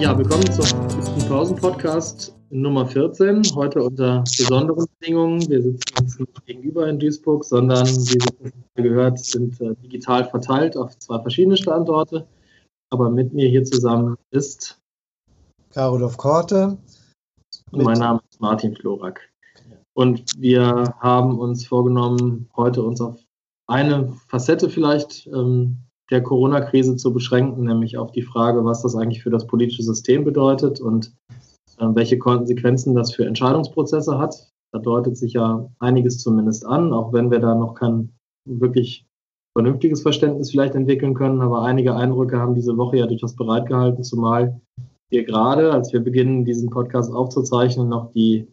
[0.00, 3.42] Ja, willkommen zum Pausen-Podcast Nummer 14.
[3.56, 5.40] Heute unter besonderen Bedingungen.
[5.48, 8.18] Wir sitzen uns nicht gegenüber in Duisburg, sondern wie Sie
[8.76, 12.28] gehört, sind äh, digital verteilt auf zwei verschiedene Standorte.
[12.90, 14.80] Aber mit mir hier zusammen ist
[15.70, 16.78] Karolov Korte.
[17.72, 19.28] Mein Name ist Martin Florak.
[19.94, 23.16] Und wir haben uns vorgenommen, heute uns auf
[23.66, 29.22] eine Facette vielleicht ähm, der Corona-Krise zu beschränken, nämlich auf die Frage, was das eigentlich
[29.22, 31.12] für das politische System bedeutet und
[31.78, 34.34] äh, welche Konsequenzen das für Entscheidungsprozesse hat.
[34.72, 38.12] Da deutet sich ja einiges zumindest an, auch wenn wir da noch kein
[38.46, 39.06] wirklich
[39.56, 41.40] vernünftiges Verständnis vielleicht entwickeln können.
[41.40, 44.60] Aber einige Eindrücke haben diese Woche ja durchaus bereitgehalten, zumal
[45.10, 48.46] wir gerade, als wir beginnen, diesen Podcast aufzuzeichnen, noch die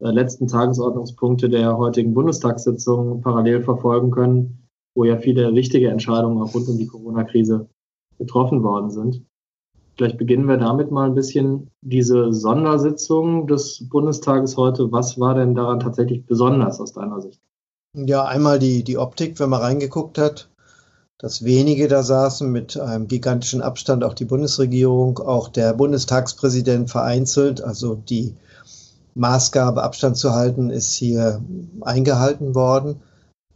[0.00, 4.60] äh, letzten Tagesordnungspunkte der heutigen Bundestagssitzung parallel verfolgen können
[4.94, 7.68] wo ja viele wichtige Entscheidungen auch rund um die Corona-Krise
[8.18, 9.24] getroffen worden sind.
[9.96, 14.90] Vielleicht beginnen wir damit mal ein bisschen diese Sondersitzung des Bundestages heute.
[14.92, 17.40] Was war denn daran tatsächlich besonders aus deiner Sicht?
[17.94, 20.48] Ja, einmal die, die Optik, wenn man reingeguckt hat,
[21.18, 27.62] dass wenige da saßen mit einem gigantischen Abstand, auch die Bundesregierung, auch der Bundestagspräsident vereinzelt,
[27.62, 28.36] also die
[29.14, 31.42] Maßgabe, Abstand zu halten, ist hier
[31.82, 33.02] eingehalten worden.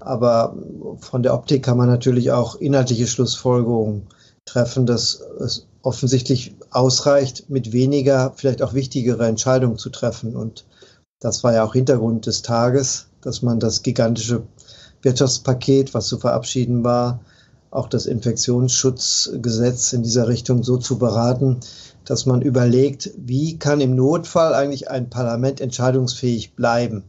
[0.04, 0.54] Aber
[0.98, 4.06] von der Optik kann man natürlich auch inhaltliche Schlussfolgerungen
[4.44, 10.36] treffen, dass es offensichtlich ausreicht, mit weniger vielleicht auch wichtigere Entscheidungen zu treffen.
[10.36, 10.66] Und
[11.20, 14.42] das war ja auch Hintergrund des Tages, dass man das gigantische
[15.00, 17.20] Wirtschaftspaket, was zu verabschieden war,
[17.70, 21.60] auch das Infektionsschutzgesetz in dieser Richtung so zu beraten,
[22.04, 27.04] dass man überlegt, wie kann im Notfall eigentlich ein Parlament entscheidungsfähig bleiben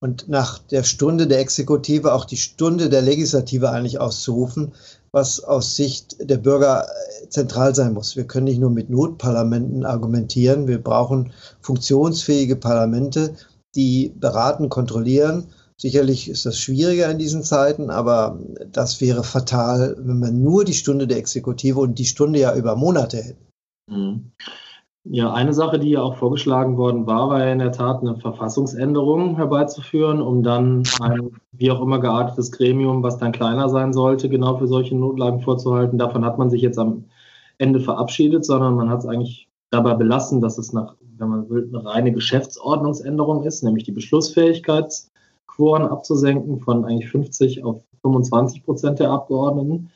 [0.00, 4.72] und nach der Stunde der Exekutive auch die Stunde der Legislative eigentlich auszurufen,
[5.12, 8.16] was aus Sicht der Bürger äh, zentral sein muss.
[8.16, 13.34] Wir können nicht nur mit Notparlamenten argumentieren, wir brauchen funktionsfähige Parlamente,
[13.74, 15.48] die beraten, kontrollieren.
[15.80, 18.38] Sicherlich ist das schwieriger in diesen Zeiten, aber
[18.72, 22.74] das wäre fatal, wenn wir nur die Stunde der Exekutive und die Stunde ja über
[22.74, 23.46] Monate hätten.
[23.88, 24.32] Mhm.
[25.10, 28.16] Ja, eine Sache, die ja auch vorgeschlagen worden war, war ja in der Tat eine
[28.16, 34.28] Verfassungsänderung herbeizuführen, um dann ein wie auch immer geartetes Gremium, was dann kleiner sein sollte,
[34.28, 35.96] genau für solche Notlagen vorzuhalten.
[35.96, 37.04] Davon hat man sich jetzt am
[37.56, 41.70] Ende verabschiedet, sondern man hat es eigentlich dabei belassen, dass es nach, wenn man will,
[41.72, 49.10] eine reine Geschäftsordnungsänderung ist, nämlich die Beschlussfähigkeitsquoren abzusenken von eigentlich 50 auf 25 Prozent der
[49.10, 49.90] Abgeordneten.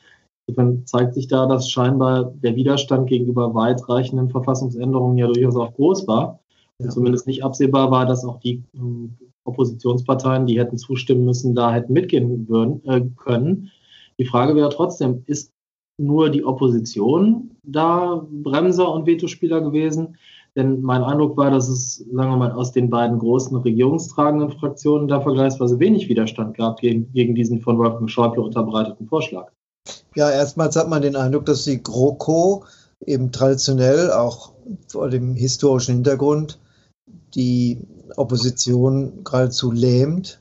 [0.47, 6.07] Insofern zeigt sich da, dass scheinbar der Widerstand gegenüber weitreichenden Verfassungsänderungen ja durchaus auch groß
[6.09, 6.41] war.
[6.79, 6.89] Ja.
[6.89, 9.09] zumindest nicht absehbar war, dass auch die äh,
[9.45, 13.71] Oppositionsparteien, die hätten zustimmen müssen, da hätten mitgehen würden, äh, können.
[14.19, 15.53] Die Frage wäre trotzdem, ist
[15.99, 20.17] nur die Opposition da Bremser und Vetospieler gewesen?
[20.55, 25.09] Denn mein Eindruck war, dass es, sagen wir mal, aus den beiden großen regierungstragenden Fraktionen
[25.09, 29.51] da vergleichsweise wenig Widerstand gab gegen, gegen diesen von Wolfgang Schäuble unterbreiteten Vorschlag.
[30.15, 32.65] Ja, erstmals hat man den Eindruck, dass die GroKo
[33.07, 34.53] eben traditionell auch
[34.89, 36.59] vor dem historischen Hintergrund
[37.35, 37.79] die
[38.17, 40.41] Opposition geradezu lähmt,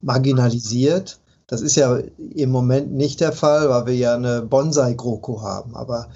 [0.00, 1.18] marginalisiert.
[1.46, 1.98] Das ist ja
[2.34, 5.74] im Moment nicht der Fall, weil wir ja eine Bonsai-GroKo haben.
[5.74, 6.08] Aber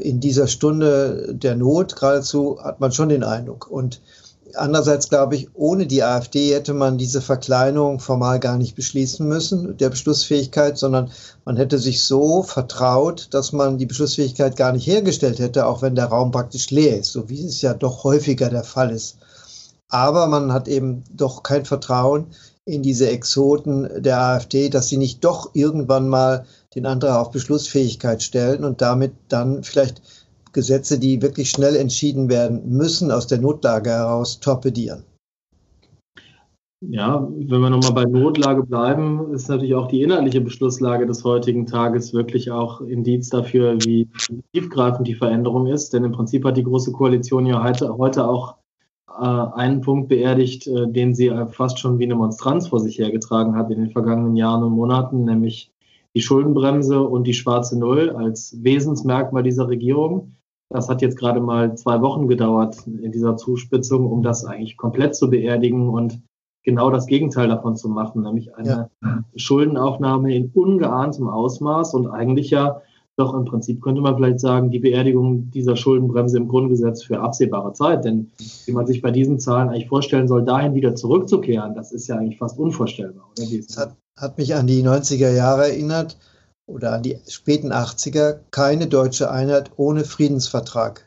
[0.00, 3.68] in dieser Stunde der Not geradezu hat man schon den Eindruck.
[3.68, 4.00] Und
[4.54, 9.76] Andererseits glaube ich, ohne die AfD hätte man diese Verkleinerung formal gar nicht beschließen müssen,
[9.76, 11.10] der Beschlussfähigkeit, sondern
[11.44, 15.94] man hätte sich so vertraut, dass man die Beschlussfähigkeit gar nicht hergestellt hätte, auch wenn
[15.94, 19.18] der Raum praktisch leer ist, so wie es ja doch häufiger der Fall ist.
[19.88, 22.26] Aber man hat eben doch kein Vertrauen
[22.64, 26.44] in diese Exoten der AfD, dass sie nicht doch irgendwann mal
[26.74, 30.02] den Antrag auf Beschlussfähigkeit stellen und damit dann vielleicht
[30.58, 35.04] Gesetze, die wirklich schnell entschieden werden müssen, aus der Notlage heraus torpedieren.
[36.80, 41.64] Ja, wenn wir nochmal bei Notlage bleiben, ist natürlich auch die inhaltliche Beschlusslage des heutigen
[41.64, 44.08] Tages wirklich auch Indiz dafür, wie
[44.52, 45.92] tiefgreifend die Veränderung ist.
[45.92, 48.56] Denn im Prinzip hat die Große Koalition ja heute, heute auch
[49.08, 53.54] äh, einen Punkt beerdigt, äh, den sie fast schon wie eine Monstranz vor sich hergetragen
[53.54, 55.70] hat in den vergangenen Jahren und Monaten, nämlich
[56.16, 60.34] die Schuldenbremse und die schwarze Null als Wesensmerkmal dieser Regierung.
[60.70, 65.14] Das hat jetzt gerade mal zwei Wochen gedauert in dieser Zuspitzung, um das eigentlich komplett
[65.14, 66.20] zu beerdigen und
[66.62, 69.24] genau das Gegenteil davon zu machen, nämlich eine ja.
[69.36, 72.82] Schuldenaufnahme in ungeahntem Ausmaß und eigentlich ja
[73.18, 77.72] doch im Prinzip könnte man vielleicht sagen, die Beerdigung dieser Schuldenbremse im Grundgesetz für absehbare
[77.72, 78.04] Zeit.
[78.04, 78.30] Denn
[78.64, 82.16] wie man sich bei diesen Zahlen eigentlich vorstellen soll, dahin wieder zurückzukehren, das ist ja
[82.16, 83.28] eigentlich fast unvorstellbar.
[83.36, 83.48] Oder?
[83.66, 86.16] Das hat, hat mich an die 90er Jahre erinnert,
[86.68, 91.04] oder an die späten 80er keine deutsche Einheit ohne Friedensvertrag.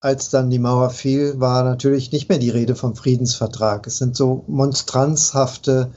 [0.00, 3.86] als dann die Mauer fiel, war natürlich nicht mehr die Rede vom Friedensvertrag.
[3.86, 5.92] Es sind so monstranzhafte,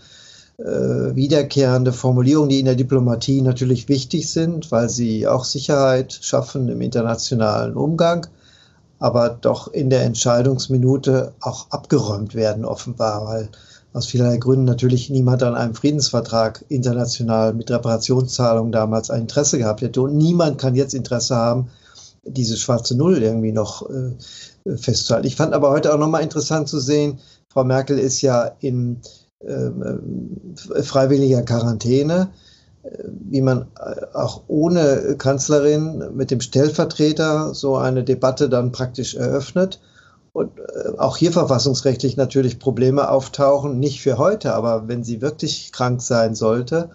[0.59, 6.69] äh, wiederkehrende Formulierungen, die in der Diplomatie natürlich wichtig sind, weil sie auch Sicherheit schaffen
[6.69, 8.27] im internationalen Umgang,
[8.97, 13.49] aber doch in der Entscheidungsminute auch abgeräumt werden, offenbar, weil
[13.93, 19.81] aus vielerlei Gründen natürlich niemand an einem Friedensvertrag international mit Reparationszahlungen damals ein Interesse gehabt
[19.81, 20.01] hätte.
[20.01, 21.69] Und niemand kann jetzt Interesse haben,
[22.23, 25.27] diese schwarze Null irgendwie noch äh, festzuhalten.
[25.27, 27.19] Ich fand aber heute auch nochmal interessant zu sehen,
[27.49, 29.01] Frau Merkel ist ja in
[29.45, 32.29] ähm, äh, freiwilliger Quarantäne,
[32.83, 32.89] äh,
[33.29, 39.79] wie man äh, auch ohne Kanzlerin mit dem Stellvertreter so eine Debatte dann praktisch eröffnet.
[40.37, 45.71] Und äh, auch hier verfassungsrechtlich natürlich Probleme auftauchen, nicht für heute, aber wenn sie wirklich
[45.71, 46.91] krank sein sollte,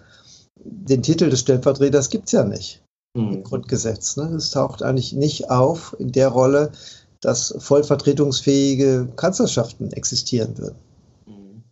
[0.55, 2.81] den Titel des Stellvertreters gibt es ja nicht
[3.13, 3.33] mhm.
[3.33, 4.15] im Grundgesetz.
[4.15, 4.35] Ne?
[4.37, 6.71] Es taucht eigentlich nicht auf in der Rolle,
[7.19, 10.77] dass vollvertretungsfähige Kanzlerschaften existieren würden.
[11.25, 11.63] Mhm.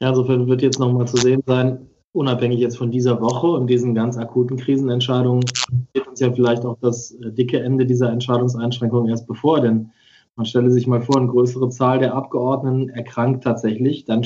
[0.00, 3.94] Ja, insofern wird jetzt nochmal zu sehen sein, unabhängig jetzt von dieser Woche und diesen
[3.94, 5.44] ganz akuten Krisenentscheidungen,
[5.92, 9.90] geht uns ja vielleicht auch das äh, dicke Ende dieser Entscheidungseinschränkungen erst bevor, denn
[10.36, 14.24] man stelle sich mal vor, eine größere Zahl der Abgeordneten erkrankt tatsächlich, dann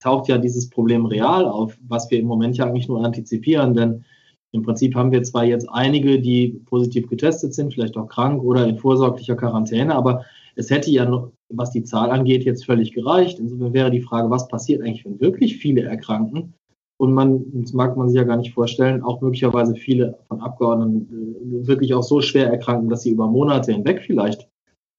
[0.00, 4.04] taucht ja dieses Problem real auf, was wir im Moment ja eigentlich nur antizipieren, denn
[4.52, 8.66] im Prinzip haben wir zwar jetzt einige, die positiv getestet sind, vielleicht auch krank oder
[8.66, 10.24] in vorsorglicher Quarantäne, aber
[10.56, 13.40] es hätte ja, was die Zahl angeht, jetzt völlig gereicht.
[13.40, 16.54] Insofern wäre die Frage, was passiert eigentlich, wenn wirklich viele erkranken?
[16.96, 21.62] Und man, das mag man sich ja gar nicht vorstellen, auch möglicherweise viele von Abgeordneten
[21.64, 24.48] äh, wirklich auch so schwer erkranken, dass sie über Monate hinweg vielleicht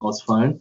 [0.06, 0.60] ausfallen.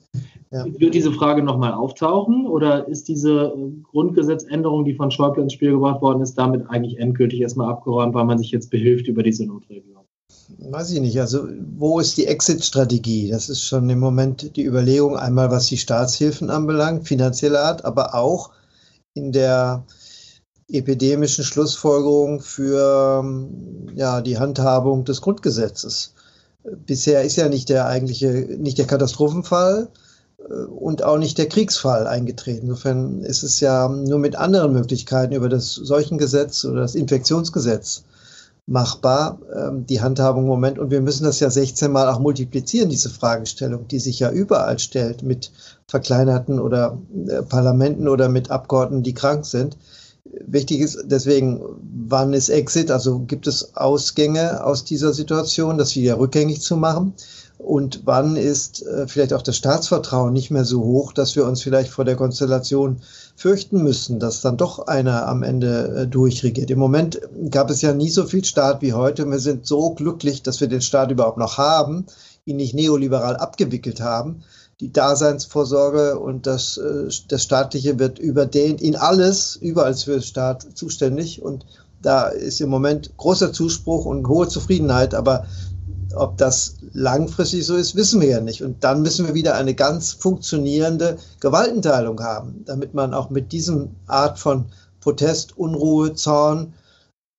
[0.50, 0.64] Ja.
[0.78, 5.72] Wird diese Frage nochmal auftauchen oder ist diese äh, Grundgesetzänderung, die von Schäuble ins Spiel
[5.72, 9.46] gebracht worden ist, damit eigentlich endgültig erstmal abgeräumt, weil man sich jetzt behilft über diese
[9.46, 10.04] Notregelung?
[10.58, 11.18] Weiß ich nicht.
[11.20, 13.30] Also, wo ist die Exit-Strategie?
[13.30, 18.14] Das ist schon im Moment die Überlegung, einmal was die Staatshilfen anbelangt, finanzieller Art, aber
[18.14, 18.50] auch
[19.14, 19.84] in der
[20.68, 23.24] epidemischen Schlussfolgerung für
[23.94, 26.13] ja, die Handhabung des Grundgesetzes
[26.64, 29.88] bisher ist ja nicht der eigentliche, nicht der Katastrophenfall
[30.38, 32.66] äh, und auch nicht der Kriegsfall eingetreten.
[32.66, 38.04] Insofern ist es ja nur mit anderen Möglichkeiten über das Seuchengesetz oder das Infektionsgesetz
[38.66, 40.78] machbar, ähm, die Handhabung im Moment.
[40.78, 44.78] Und wir müssen das ja 16 Mal auch multiplizieren, diese Fragestellung, die sich ja überall
[44.78, 45.50] stellt mit
[45.86, 49.76] verkleinerten oder äh, Parlamenten oder mit Abgeordneten, die krank sind.
[50.46, 51.60] Wichtig ist deswegen,
[52.08, 52.90] wann ist Exit?
[52.90, 57.14] Also gibt es Ausgänge aus dieser Situation, das wieder rückgängig zu machen?
[57.58, 61.62] Und wann ist äh, vielleicht auch das Staatsvertrauen nicht mehr so hoch, dass wir uns
[61.62, 63.00] vielleicht vor der Konstellation
[63.36, 66.70] fürchten müssen, dass dann doch einer am Ende äh, durchregiert?
[66.70, 67.20] Im Moment
[67.50, 69.24] gab es ja nie so viel Staat wie heute.
[69.26, 72.06] Wir sind so glücklich, dass wir den Staat überhaupt noch haben,
[72.44, 74.42] ihn nicht neoliberal abgewickelt haben
[74.80, 80.66] die Daseinsvorsorge und das, äh, das Staatliche wird überdehnt in alles, überall für den Staat
[80.74, 81.42] zuständig.
[81.42, 81.64] Und
[82.02, 85.14] da ist im Moment großer Zuspruch und hohe Zufriedenheit.
[85.14, 85.46] Aber
[86.14, 88.62] ob das langfristig so ist, wissen wir ja nicht.
[88.62, 93.90] Und dann müssen wir wieder eine ganz funktionierende Gewaltenteilung haben, damit man auch mit diesem
[94.06, 94.66] Art von
[95.00, 96.74] Protest, Unruhe, Zorn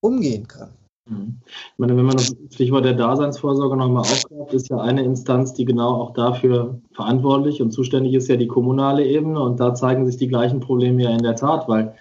[0.02, 0.70] umgehen kann.
[1.08, 1.40] Mhm.
[1.46, 5.66] Ich meine, wenn man das Stichwort der Daseinsvorsorge nochmal aufgreift, ist ja eine Instanz, die
[5.66, 9.40] genau auch dafür verantwortlich und zuständig ist, ja die kommunale Ebene.
[9.40, 11.96] Und da zeigen sich die gleichen Probleme ja in der Tat, weil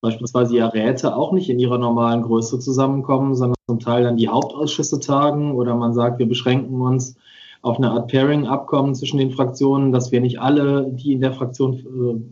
[0.00, 4.28] beispielsweise ja Räte auch nicht in ihrer normalen Größe zusammenkommen, sondern zum Teil dann die
[4.28, 7.16] Hauptausschüsse tagen oder man sagt, wir beschränken uns
[7.62, 12.26] auf eine Art Pairing-Abkommen zwischen den Fraktionen, dass wir nicht alle, die in der Fraktion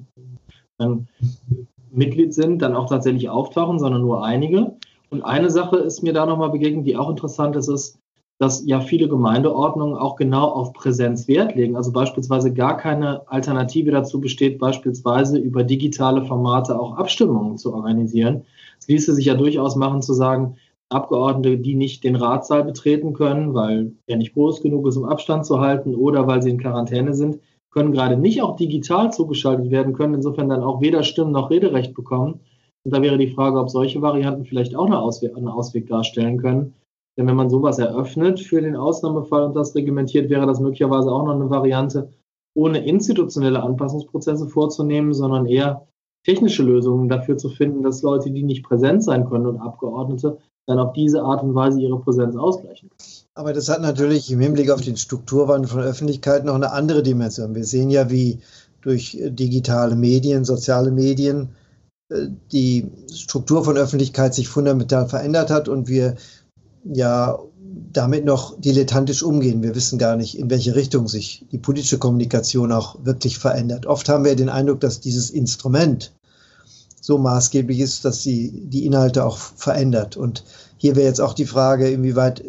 [0.79, 0.87] äh,
[1.91, 4.77] Mitglied sind, dann auch tatsächlich auftauchen, sondern nur einige.
[5.13, 7.99] Und eine Sache ist mir da nochmal begegnet, die auch interessant ist, ist,
[8.39, 11.77] dass ja viele Gemeindeordnungen auch genau auf Präsenz Wert legen.
[11.77, 18.45] Also beispielsweise gar keine Alternative dazu besteht, beispielsweise über digitale Formate auch Abstimmungen zu organisieren.
[18.81, 20.57] Es ließe sich ja durchaus machen zu sagen,
[20.89, 25.45] Abgeordnete, die nicht den Ratssaal betreten können, weil er nicht groß genug ist, um Abstand
[25.45, 27.39] zu halten oder weil sie in Quarantäne sind,
[27.71, 31.93] können gerade nicht auch digital zugeschaltet werden, können insofern dann auch weder Stimmen noch Rederecht
[31.95, 32.41] bekommen.
[32.85, 36.39] Und da wäre die Frage, ob solche Varianten vielleicht auch eine Ausweg, einen Ausweg darstellen
[36.39, 36.75] können.
[37.17, 41.25] Denn wenn man sowas eröffnet für den Ausnahmefall und das reglementiert, wäre das möglicherweise auch
[41.25, 42.11] noch eine Variante,
[42.55, 45.87] ohne institutionelle Anpassungsprozesse vorzunehmen, sondern eher
[46.25, 50.79] technische Lösungen dafür zu finden, dass Leute, die nicht präsent sein können und Abgeordnete, dann
[50.79, 53.09] auf diese Art und Weise ihre Präsenz ausgleichen können.
[53.35, 57.55] Aber das hat natürlich im Hinblick auf den Strukturwandel von Öffentlichkeit noch eine andere Dimension.
[57.55, 58.39] Wir sehen ja, wie
[58.83, 61.51] durch digitale Medien, soziale Medien
[62.53, 66.17] die Struktur von Öffentlichkeit sich fundamental verändert hat und wir
[66.85, 67.39] ja
[67.93, 69.63] damit noch dilettantisch umgehen.
[69.63, 73.87] Wir wissen gar nicht, in welche Richtung sich die politische Kommunikation auch wirklich verändert.
[73.87, 76.13] Oft haben wir den Eindruck, dass dieses Instrument
[77.01, 80.17] so maßgeblich ist, dass sie die Inhalte auch verändert.
[80.17, 80.45] Und
[80.77, 82.43] hier wäre jetzt auch die Frage, inwieweit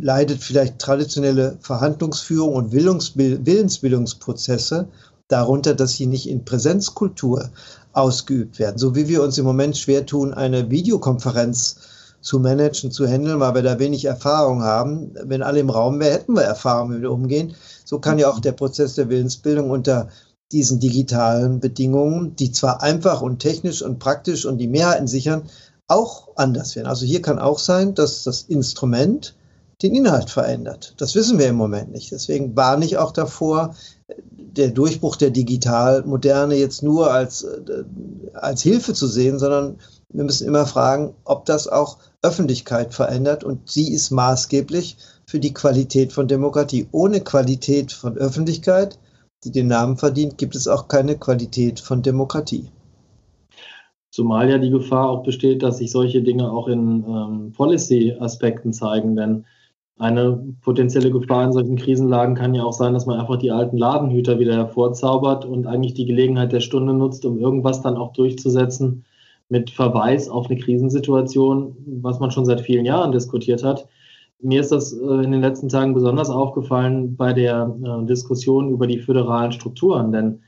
[0.00, 4.88] leidet vielleicht traditionelle Verhandlungsführung und Willensbildungsprozesse
[5.28, 7.50] darunter, dass sie nicht in Präsenzkultur
[7.92, 8.78] ausgeübt werden.
[8.78, 11.76] So wie wir uns im Moment schwer tun, eine Videokonferenz
[12.20, 15.14] zu managen, zu handeln, weil wir da wenig Erfahrung haben.
[15.24, 17.54] Wenn alle im Raum wären, hätten wir Erfahrung, wie wir umgehen.
[17.84, 20.08] So kann ja auch der Prozess der Willensbildung unter
[20.52, 25.42] diesen digitalen Bedingungen, die zwar einfach und technisch und praktisch und die Mehrheiten sichern,
[25.86, 26.88] auch anders werden.
[26.88, 29.34] Also hier kann auch sein, dass das Instrument
[29.82, 30.94] den Inhalt verändert.
[30.98, 32.12] Das wissen wir im Moment nicht.
[32.12, 33.74] Deswegen warne ich auch davor,
[34.32, 37.84] der Durchbruch der Digitalmoderne jetzt nur als, äh,
[38.34, 39.78] als Hilfe zu sehen, sondern
[40.12, 45.54] wir müssen immer fragen, ob das auch Öffentlichkeit verändert und sie ist maßgeblich für die
[45.54, 46.88] Qualität von Demokratie.
[46.90, 48.98] Ohne Qualität von Öffentlichkeit,
[49.44, 52.68] die den Namen verdient, gibt es auch keine Qualität von Demokratie.
[54.10, 59.14] Zumal ja die Gefahr auch besteht, dass sich solche Dinge auch in ähm, Policy-Aspekten zeigen,
[59.14, 59.46] denn
[60.00, 63.76] eine potenzielle Gefahr in solchen Krisenlagen kann ja auch sein, dass man einfach die alten
[63.76, 69.04] Ladenhüter wieder hervorzaubert und eigentlich die Gelegenheit der Stunde nutzt, um irgendwas dann auch durchzusetzen
[69.50, 73.86] mit Verweis auf eine Krisensituation, was man schon seit vielen Jahren diskutiert hat.
[74.40, 78.86] Mir ist das äh, in den letzten Tagen besonders aufgefallen bei der äh, Diskussion über
[78.86, 80.40] die föderalen Strukturen, denn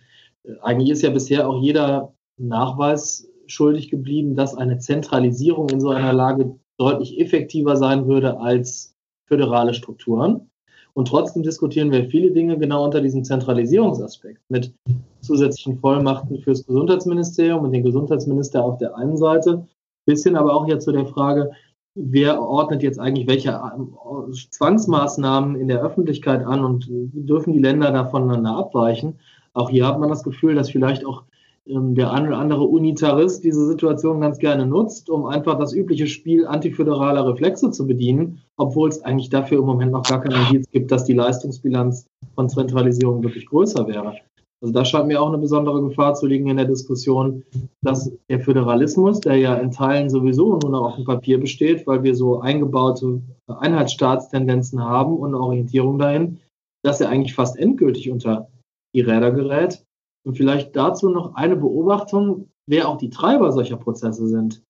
[0.44, 5.90] äh, eigentlich ist ja bisher auch jeder Nachweis schuldig geblieben, dass eine Zentralisierung in so
[5.90, 8.91] einer Lage deutlich effektiver sein würde als
[9.32, 10.50] föderale Strukturen.
[10.92, 14.74] Und trotzdem diskutieren wir viele Dinge genau unter diesem Zentralisierungsaspekt mit
[15.22, 19.66] zusätzlichen Vollmachten fürs Gesundheitsministerium und den Gesundheitsminister auf der einen Seite,
[20.04, 21.50] bis hin aber auch jetzt zu der Frage,
[21.94, 27.90] wer ordnet jetzt eigentlich welche äh, Zwangsmaßnahmen in der Öffentlichkeit an und dürfen die Länder
[27.90, 29.18] da voneinander abweichen?
[29.54, 31.22] Auch hier hat man das Gefühl, dass vielleicht auch
[31.66, 36.46] der ein oder andere Unitarist diese Situation ganz gerne nutzt, um einfach das übliche Spiel
[36.46, 40.90] antiföderaler Reflexe zu bedienen, obwohl es eigentlich dafür im Moment noch gar kein Indiz gibt,
[40.90, 44.16] dass die Leistungsbilanz von Zentralisierung wirklich größer wäre.
[44.60, 47.42] Also da scheint mir auch eine besondere Gefahr zu liegen in der Diskussion,
[47.82, 52.04] dass der Föderalismus, der ja in Teilen sowieso nur noch auf dem Papier besteht, weil
[52.04, 56.38] wir so eingebaute Einheitsstaatstendenzen haben und eine Orientierung dahin,
[56.84, 58.48] dass er eigentlich fast endgültig unter
[58.94, 59.84] die Räder gerät
[60.24, 64.62] und vielleicht dazu noch eine Beobachtung, wer auch die Treiber solcher Prozesse sind.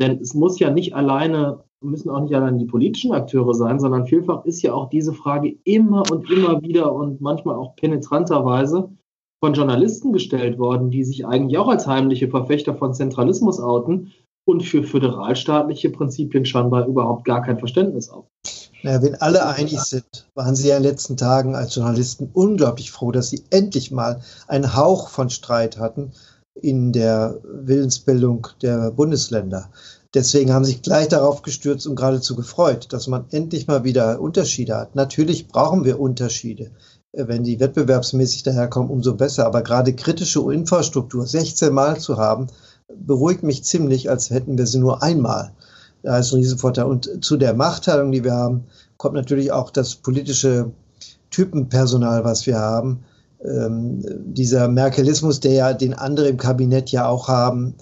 [0.00, 4.06] Denn es muss ja nicht alleine, müssen auch nicht allein die politischen Akteure sein, sondern
[4.06, 8.90] vielfach ist ja auch diese Frage immer und immer wieder und manchmal auch penetranterweise
[9.42, 14.12] von Journalisten gestellt worden, die sich eigentlich auch als heimliche Verfechter von Zentralismus outen
[14.46, 18.26] und für föderalstaatliche Prinzipien scheinbar überhaupt gar kein Verständnis auf.
[18.82, 22.92] Naja, wenn alle einig sind, waren Sie ja in den letzten Tagen als Journalisten unglaublich
[22.92, 26.12] froh, dass Sie endlich mal einen Hauch von Streit hatten
[26.54, 29.70] in der Willensbildung der Bundesländer.
[30.14, 34.20] Deswegen haben Sie sich gleich darauf gestürzt und geradezu gefreut, dass man endlich mal wieder
[34.20, 34.94] Unterschiede hat.
[34.94, 36.70] Natürlich brauchen wir Unterschiede.
[37.12, 39.46] Wenn die wettbewerbsmäßig daherkommen, umso besser.
[39.46, 42.46] Aber gerade kritische Infrastruktur 16 Mal zu haben,
[42.94, 45.52] beruhigt mich ziemlich, als hätten wir sie nur einmal.
[46.02, 46.84] Da ist ein Riesenvorteil.
[46.84, 48.64] Und zu der Machtteilung, die wir haben,
[48.96, 50.70] kommt natürlich auch das politische
[51.30, 53.04] Typenpersonal, was wir haben.
[53.44, 57.74] Ähm, dieser Merkelismus, der ja den andere im Kabinett ja auch haben,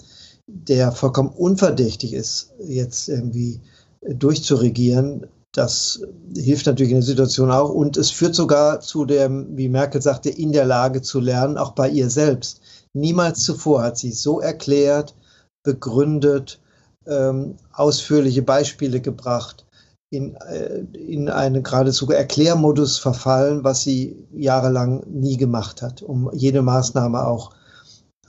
[0.47, 3.59] der vollkommen unverdächtig ist, jetzt irgendwie
[4.07, 5.25] durchzuregieren,
[5.57, 6.01] das
[6.35, 7.69] hilft natürlich in der Situation auch.
[7.69, 11.71] Und es führt sogar zu dem, wie Merkel sagte, in der Lage zu lernen, auch
[11.71, 12.61] bei ihr selbst.
[12.93, 15.15] Niemals zuvor hat sie so erklärt,
[15.63, 16.59] begründet,
[17.07, 19.65] ähm, ausführliche Beispiele gebracht,
[20.09, 26.61] in, äh, in einen geradezu Erklärmodus verfallen, was sie jahrelang nie gemacht hat, um jede
[26.61, 27.51] Maßnahme auch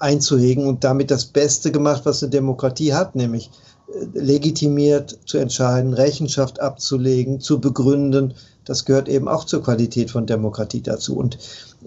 [0.00, 3.50] einzuhegen und damit das Beste gemacht, was eine Demokratie hat, nämlich
[3.88, 8.34] äh, legitimiert zu entscheiden, Rechenschaft abzulegen, zu begründen.
[8.64, 11.16] Das gehört eben auch zur Qualität von Demokratie dazu.
[11.16, 11.38] Und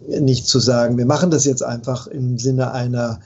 [0.08, 3.20] nicht zu sagen, wir machen das jetzt einfach im Sinne einer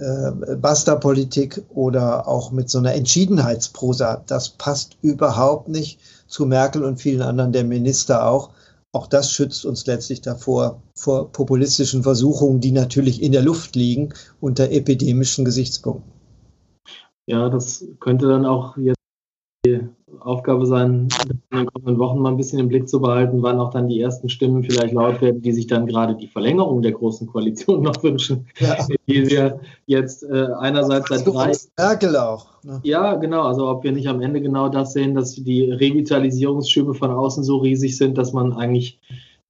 [0.00, 4.22] äh, Basta-Politik oder auch mit so einer Entschiedenheitsprosa.
[4.26, 8.50] Das passt überhaupt nicht zu Merkel und vielen anderen der Minister auch.
[8.92, 14.14] Auch das schützt uns letztlich davor, vor populistischen Versuchungen, die natürlich in der Luft liegen,
[14.40, 16.10] unter epidemischen Gesichtspunkten.
[17.26, 18.99] Ja, das könnte dann auch jetzt
[20.20, 21.08] Aufgabe sein,
[21.50, 24.00] in den kommenden Wochen mal ein bisschen im Blick zu behalten, wann auch dann die
[24.00, 28.02] ersten Stimmen vielleicht laut werden, die sich dann gerade die Verlängerung der großen Koalition noch
[28.02, 28.76] wünschen, ja.
[29.06, 31.52] die wir jetzt äh, einerseits seit drei.
[31.78, 32.62] Merkel auch.
[32.62, 32.80] Ne?
[32.84, 33.42] Ja, genau.
[33.42, 37.58] Also ob wir nicht am Ende genau das sehen, dass die Revitalisierungsschübe von außen so
[37.58, 39.00] riesig sind, dass man eigentlich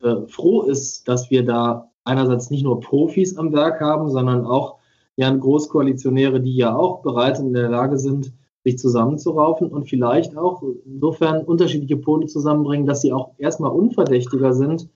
[0.03, 4.77] äh, froh ist, dass wir da einerseits nicht nur Profis am Werk haben, sondern auch
[5.17, 8.33] ja, Großkoalitionäre, die ja auch bereit und in der Lage sind,
[8.65, 14.89] sich zusammenzuraufen und vielleicht auch insofern unterschiedliche Pole zusammenbringen, dass sie auch erstmal unverdächtiger sind,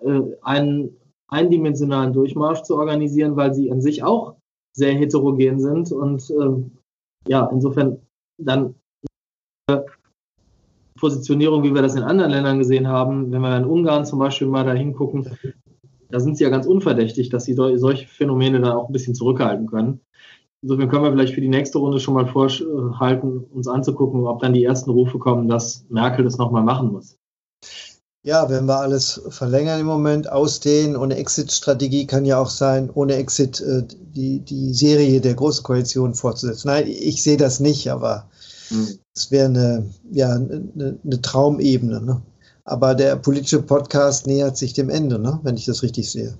[0.00, 0.96] äh, einen
[1.28, 4.36] eindimensionalen Durchmarsch zu organisieren, weil sie an sich auch
[4.76, 7.98] sehr heterogen sind und äh, ja, insofern
[8.38, 8.74] dann
[10.96, 14.46] Positionierung, wie wir das in anderen Ländern gesehen haben, wenn wir in Ungarn zum Beispiel
[14.46, 15.36] mal da hingucken,
[16.10, 19.66] da sind sie ja ganz unverdächtig, dass sie solche Phänomene dann auch ein bisschen zurückhalten
[19.66, 20.00] können.
[20.64, 24.54] Insofern können wir vielleicht für die nächste Runde schon mal vorhalten, uns anzugucken, ob dann
[24.54, 27.18] die ersten Rufe kommen, dass Merkel das nochmal machen muss.
[28.22, 33.16] Ja, wenn wir alles verlängern im Moment, ausdehnen, ohne Exit-Strategie kann ja auch sein, ohne
[33.16, 36.68] Exit äh, die, die Serie der Großkoalition fortzusetzen.
[36.68, 38.30] Nein, ich sehe das nicht, aber
[38.68, 38.98] hm.
[39.14, 42.00] es wäre eine, ja, eine, eine Traumebene.
[42.00, 42.22] Ne?
[42.64, 45.40] Aber der politische Podcast nähert sich dem Ende, ne?
[45.42, 46.32] wenn ich das richtig sehe.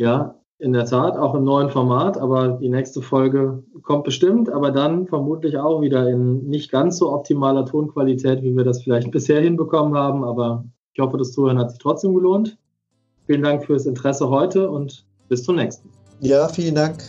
[0.00, 4.72] Ja, in der Tat, auch im neuen Format, aber die nächste Folge kommt bestimmt, aber
[4.72, 9.40] dann vermutlich auch wieder in nicht ganz so optimaler Tonqualität, wie wir das vielleicht bisher
[9.40, 10.24] hinbekommen haben.
[10.24, 12.58] Aber ich hoffe, das Zuhören hat sich trotzdem gelohnt.
[13.26, 15.90] Vielen Dank fürs Interesse heute und bis zum nächsten.
[16.20, 17.04] Ja, vielen Dank.